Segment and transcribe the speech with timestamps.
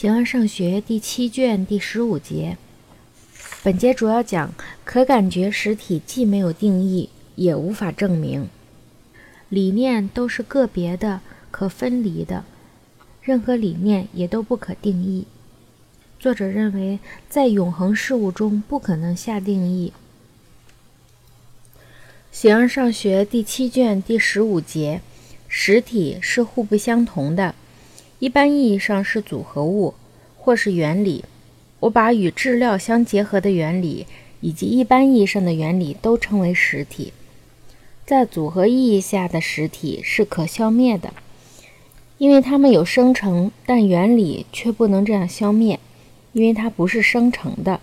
[0.00, 2.56] 形而上学第七卷第十五节，
[3.64, 8.48] 本节主要讲可感觉实体既没有定义，也无法证明。
[9.48, 12.44] 理念都是个别的、可分离的，
[13.20, 15.26] 任何理念也都不可定义。
[16.20, 19.92] 作者认为，在永恒事物中不可能下定义。
[22.30, 25.00] 形而上学第七卷第十五节，
[25.48, 27.56] 实体是互不相同的。
[28.18, 29.94] 一般意义上是组合物，
[30.36, 31.24] 或是原理。
[31.80, 34.06] 我把与质料相结合的原理
[34.40, 37.12] 以及一般意义上的原理都称为实体。
[38.04, 41.12] 在组合意义下的实体是可消灭的，
[42.16, 45.78] 因为它们有生成，但原理却不能这样消灭，
[46.32, 47.80] 因为它不是生成的。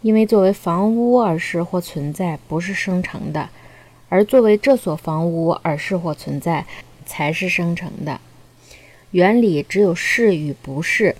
[0.00, 3.48] 因为作为房屋而是或存在不是生成的，
[4.08, 6.66] 而作为这所房屋而是或存在
[7.06, 8.20] 才是生成的。
[9.14, 11.14] 原理只有是与不是，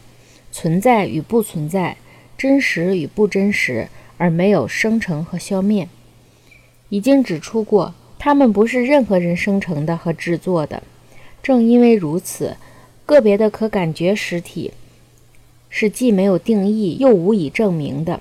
[0.50, 1.96] 存在与不存在，
[2.36, 3.86] 真实与不真实，
[4.16, 5.88] 而没有生成和消灭。
[6.88, 10.82] 已经指出过，它们不是任何人生成的和制作的。
[11.40, 12.56] 正因为如此，
[13.06, 14.72] 个别的可感觉实体
[15.70, 18.18] 是既没有定义又无以证明的，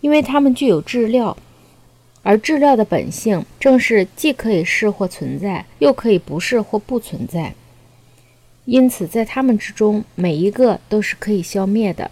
[0.00, 1.36] 因为它们具有质料，
[2.24, 7.54] 而质料的本性正是既可以是或存在，又可以不是或不存在。
[8.70, 12.10] 因此，在它们之中，每一个都是可以消灭的。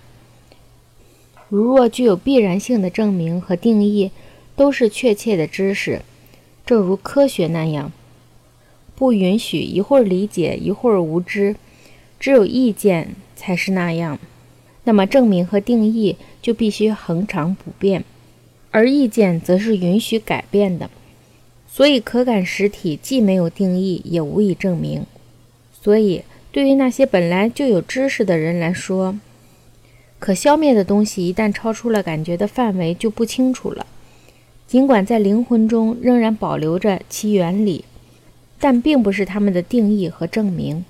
[1.51, 4.11] 如若具有必然性的证明和定义
[4.57, 6.01] 都是确切的知识，
[6.65, 7.93] 正如科学那样，
[8.95, 11.57] 不允许一会儿理解一会儿无知，
[12.19, 14.19] 只有意见才是那样，
[14.85, 18.03] 那么证明和定义就必须恒常不变，
[18.71, 20.89] 而意见则是允许改变的。
[21.69, 25.05] 所以，可感实体既没有定义，也无以证明。
[25.83, 26.23] 所以。
[26.57, 29.19] 对于那些本来就有知识的人来说，
[30.19, 33.85] 可消灭的东西一旦超出了感觉的范围，就不清楚了。
[34.67, 37.85] 尽管在灵魂中仍然保留着其原理，
[38.59, 40.83] 但并不是他们的定义和证明。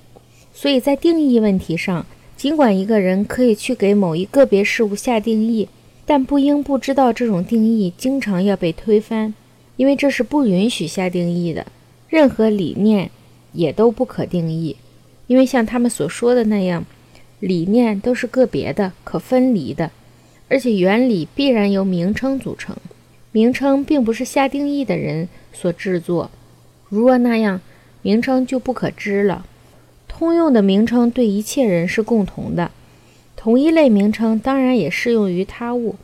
[0.55, 2.07] 所以在定义问题上，
[2.37, 5.69] 尽管一个人可以去给某一个别事物下定义，
[6.07, 9.35] 但不应不知道这种定义经常要被推翻，
[9.75, 11.67] 因为这是不允许下定义的。
[12.09, 13.11] 任何理念
[13.53, 14.77] 也都不可定义。
[15.27, 16.85] 因为像他们所说的那样，
[17.41, 19.91] 理念都是个别的、可分离的，
[20.49, 22.77] 而且原理必然由名称组成。
[23.33, 26.31] 名称并不是下定义的人所制作，
[26.89, 27.61] 如若那样，
[28.03, 29.45] 名称就不可知了。
[30.09, 32.71] 通用的名称对一切人是共同的，
[33.37, 35.97] 同一类名称当然也适用于他物。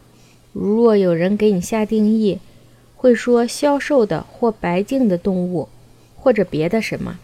[0.53, 2.39] 如若有人给你下定义，
[2.95, 5.69] 会说消瘦的或白净的动物，
[6.15, 7.19] 或者别的什么。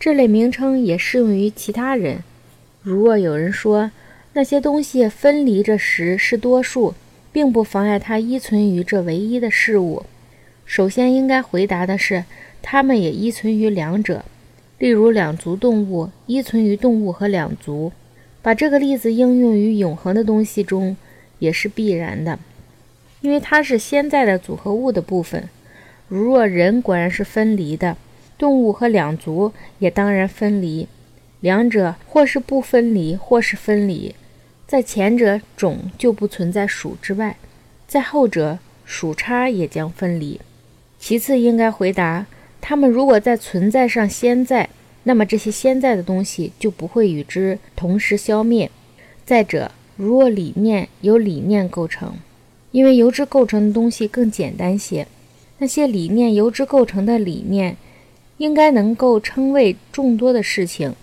[0.00, 2.22] 这类名称也适用于其他人。
[2.82, 3.90] 如若有人说
[4.34, 6.94] 那些东西分离着时是多数，
[7.32, 10.04] 并不妨碍它依存于这唯一的事物，
[10.64, 12.24] 首先应该回答的是，
[12.62, 14.24] 它们也依存于两者。
[14.78, 17.90] 例如，两足动物依存于动物和两足。
[18.40, 20.96] 把这个例子应用于永恒的东西中，
[21.40, 22.38] 也是必然的，
[23.20, 25.48] 因为它是现在的组合物的部分。
[26.06, 27.96] 如若人果然是分离的。
[28.38, 30.86] 动物和两足也当然分离，
[31.40, 34.14] 两者或是不分离，或是分离。
[34.66, 37.32] 在前者，种就不存在属之外；
[37.88, 40.40] 在后者，属差也将分离。
[40.98, 42.26] 其次，应该回答：
[42.60, 44.68] 它们如果在存在上先在，
[45.02, 48.70] 那么这些先在的东西就不会与之同时消灭。
[49.24, 52.14] 再者，如若理念由理念构成，
[52.70, 55.08] 因为由之构成的东西更简单些，
[55.58, 57.76] 那些理念由之构成的理念。
[58.38, 60.94] 应该能够称谓众多的事情，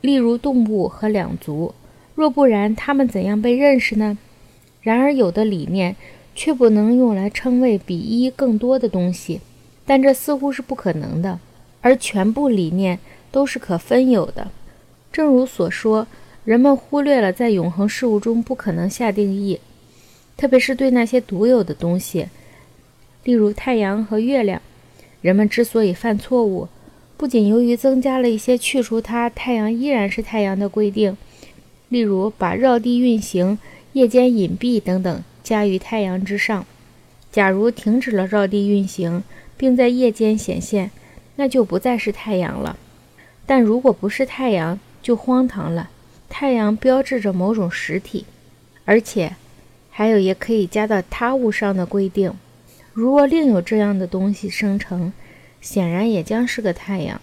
[0.00, 1.74] 例如动物和两足。
[2.14, 4.18] 若不然，它们怎样被认识呢？
[4.82, 5.96] 然而，有的理念
[6.34, 9.40] 却不能用来称谓比一更多的东西，
[9.86, 11.38] 但这似乎是不可能的。
[11.80, 12.98] 而全部理念
[13.30, 14.50] 都是可分有的。
[15.12, 16.06] 正如所说，
[16.44, 19.60] 人们忽略了在永恒事物中不可能下定义，
[20.36, 22.28] 特别是对那些独有的东西，
[23.24, 24.60] 例如太阳和月亮。
[25.22, 26.66] 人们之所以犯错误，
[27.20, 31.18] 不仅由于增加了一些去除它太阳依然是太阳的规定，
[31.90, 33.58] 例如把绕地运行、
[33.92, 36.64] 夜间隐蔽等等加于太阳之上。
[37.30, 39.22] 假如停止了绕地运行，
[39.58, 40.90] 并在夜间显现，
[41.36, 42.78] 那就不再是太阳了。
[43.44, 45.90] 但如果不是太阳，就荒唐了。
[46.30, 48.24] 太阳标志着某种实体，
[48.86, 49.36] 而且
[49.90, 52.32] 还有也可以加到他物上的规定。
[52.94, 55.12] 如若另有这样的东西生成，
[55.60, 57.20] 显然也将是个太阳，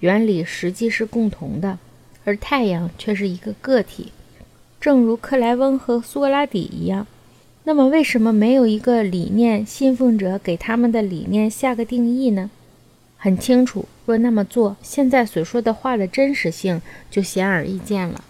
[0.00, 1.78] 原理实际是共同的，
[2.24, 4.12] 而太阳却是一个个体。
[4.80, 7.06] 正如克莱翁和苏格拉底一样。
[7.64, 12.50] 那么，为什么没有一个理念信奉者给他们的理念下个定义呢？
[13.18, 16.80] 很清楚，若那么做，现在所说的话的真实性
[17.10, 18.24] 就显而易见了。